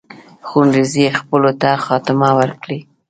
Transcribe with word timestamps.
خونړي 0.47 0.83
ځپلو 0.93 1.51
ته 1.61 1.69
خاتمه 1.85 2.29
ورکړي. 2.39 2.79